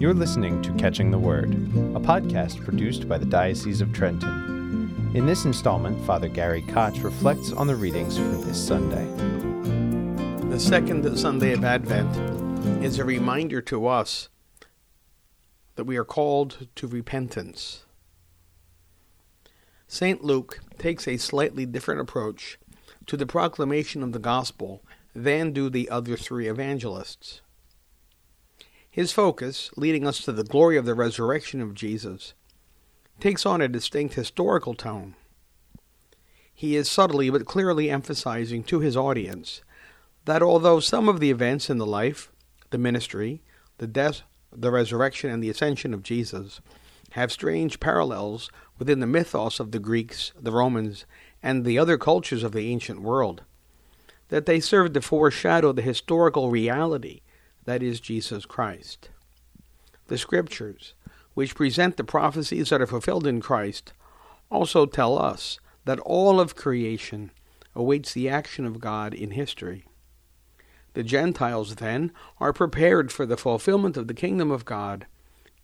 [0.00, 5.10] You're listening to Catching the Word, a podcast produced by the Diocese of Trenton.
[5.12, 9.04] In this installment, Father Gary Koch reflects on the readings for this Sunday.
[10.50, 12.16] The second Sunday of Advent
[12.80, 14.28] is a reminder to us
[15.74, 17.84] that we are called to repentance.
[19.88, 20.22] St.
[20.22, 22.56] Luke takes a slightly different approach
[23.06, 27.40] to the proclamation of the gospel than do the other three evangelists.
[28.98, 32.34] His focus, leading us to the glory of the resurrection of Jesus,
[33.20, 35.14] takes on a distinct historical tone.
[36.52, 39.62] He is subtly but clearly emphasizing to his audience
[40.24, 42.32] that although some of the events in the life,
[42.70, 43.40] the ministry,
[43.76, 46.60] the death, the resurrection, and the ascension of Jesus
[47.12, 51.06] have strange parallels within the mythos of the Greeks, the Romans,
[51.40, 53.44] and the other cultures of the ancient world,
[54.30, 57.20] that they serve to foreshadow the historical reality
[57.68, 59.10] that is Jesus Christ.
[60.06, 60.94] The Scriptures,
[61.34, 63.92] which present the prophecies that are fulfilled in Christ,
[64.50, 67.30] also tell us that all of creation
[67.74, 69.84] awaits the action of God in history.
[70.94, 75.04] The Gentiles, then, are prepared for the fulfillment of the kingdom of God,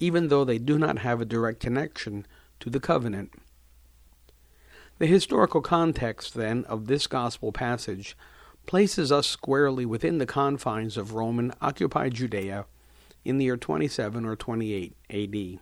[0.00, 2.26] even though they do not have a direct connection
[2.58, 3.30] to the covenant.
[4.98, 8.16] The historical context, then, of this gospel passage
[8.66, 12.66] places us squarely within the confines of Roman occupied Judea
[13.24, 15.60] in the year 27 or 28 AD.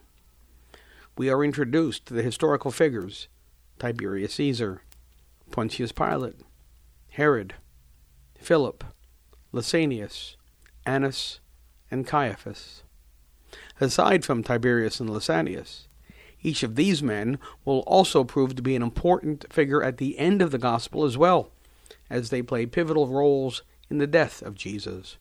[1.16, 3.28] We are introduced to the historical figures
[3.78, 4.82] Tiberius Caesar,
[5.50, 6.40] Pontius Pilate,
[7.10, 7.54] Herod,
[8.38, 8.84] Philip,
[9.52, 10.36] Lysanias,
[10.86, 11.40] Annas,
[11.90, 12.82] and Caiaphas.
[13.80, 15.86] Aside from Tiberius and Lysanias,
[16.42, 20.40] each of these men will also prove to be an important figure at the end
[20.40, 21.50] of the gospel as well
[22.08, 25.18] as they play pivotal roles in the death of Jesus.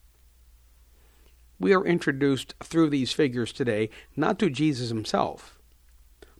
[1.59, 5.59] We are introduced through these figures today not to Jesus himself,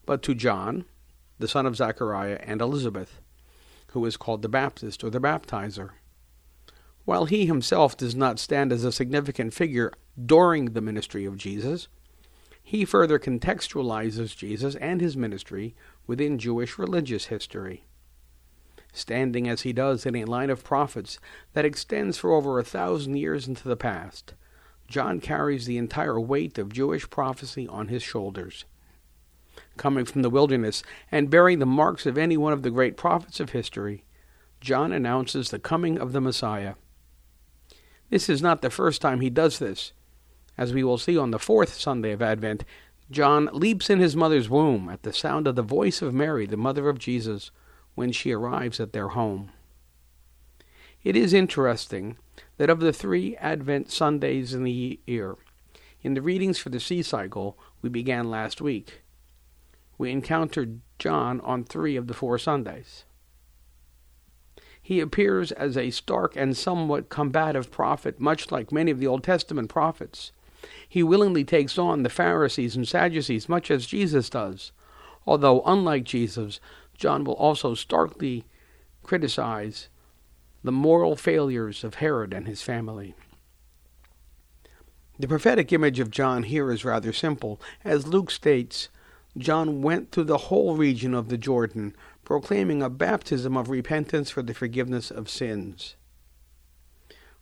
[0.06, 0.86] but to John,
[1.40, 3.20] the son of Zechariah and Elizabeth,
[3.92, 5.92] who is called the Baptist or the Baptizer.
[7.06, 9.92] While he himself does not stand as a significant figure
[10.24, 11.88] during the ministry of Jesus,
[12.62, 15.76] he further contextualizes Jesus and his ministry
[16.06, 17.84] within Jewish religious history
[19.00, 21.20] standing as he does in a line of prophets
[21.54, 24.34] that extends for over a thousand years into the past.
[24.88, 28.66] John carries the entire weight of Jewish prophecy on his shoulders.
[29.78, 33.40] Coming from the wilderness and bearing the marks of any one of the great prophets
[33.40, 34.04] of history,
[34.62, 36.74] John announces the coming of the Messiah.
[38.10, 39.94] This is not the first time he does this.
[40.58, 42.66] As we will see on the fourth Sunday of Advent,
[43.12, 46.58] John leaps in his mother's womb at the sound of the voice of Mary, the
[46.58, 47.52] mother of Jesus,
[48.00, 49.52] when she arrives at their home.
[51.04, 52.16] It is interesting
[52.56, 55.36] that of the three Advent Sundays in the year,
[56.02, 59.02] in the readings for the C cycle we began last week,
[59.98, 63.04] we encountered John on three of the four Sundays.
[64.82, 69.26] He appears as a stark and somewhat combative prophet, much like many of the Old
[69.26, 70.32] Testament prophets.
[70.88, 74.72] He willingly takes on the Pharisees and Sadducees, much as Jesus does,
[75.28, 76.62] although, unlike Jesus,
[77.00, 78.44] John will also starkly
[79.04, 79.88] criticize
[80.64, 83.16] the moral failures of Herod and his family.
[85.18, 87.62] The prophetic image of John here is rather simple.
[87.86, 88.90] As Luke states,
[89.38, 91.96] John went through the whole region of the Jordan,
[92.26, 95.96] proclaiming a baptism of repentance for the forgiveness of sins.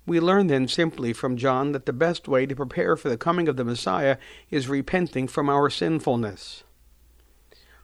[0.05, 3.47] We learn then simply from John that the best way to prepare for the coming
[3.47, 4.17] of the Messiah
[4.51, 6.63] is repenting from our sinfulness.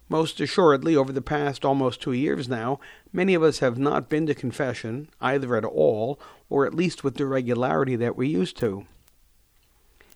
[0.10, 2.80] Most assuredly, over the past almost two years now,
[3.12, 6.20] many of us have not been to confession, either at all,
[6.50, 8.86] or at least with the regularity that we used to.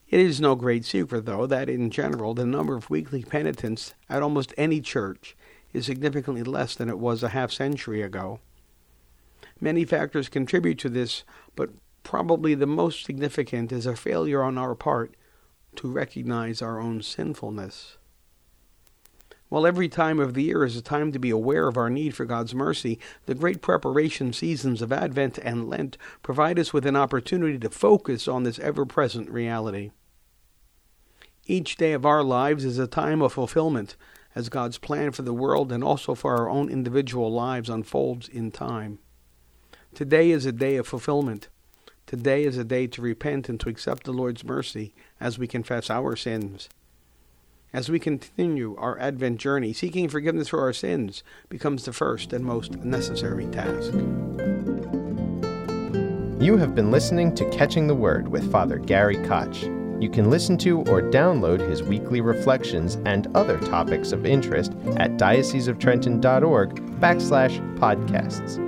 [0.09, 4.23] It is no great secret, though, that in general the number of weekly penitents at
[4.23, 5.35] almost any church
[5.73, 8.39] is significantly less than it was a half century ago.
[9.59, 11.23] Many factors contribute to this,
[11.55, 11.71] but
[12.03, 15.15] probably the most significant is a failure on our part
[15.75, 17.97] to recognize our own sinfulness.
[19.49, 22.13] While every time of the year is a time to be aware of our need
[22.13, 26.97] for God's mercy, the great preparation seasons of Advent and Lent provide us with an
[26.97, 29.91] opportunity to focus on this ever present reality.
[31.45, 33.95] Each day of our lives is a time of fulfillment
[34.35, 38.51] as God's plan for the world and also for our own individual lives unfolds in
[38.51, 38.99] time.
[39.95, 41.47] Today is a day of fulfillment.
[42.05, 45.89] Today is a day to repent and to accept the Lord's mercy as we confess
[45.89, 46.67] our sins
[47.73, 52.43] as we continue our Advent journey, seeking forgiveness for our sins becomes the first and
[52.43, 53.93] most necessary task.
[56.39, 59.63] You have been listening to Catching the Word with Father Gary Koch.
[59.99, 65.17] You can listen to or download his weekly reflections and other topics of interest at
[65.17, 68.63] dioceseoftrenton.org backslash podcasts.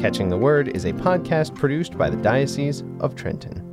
[0.00, 3.71] Catching the Word is a podcast produced by the Diocese of Trenton.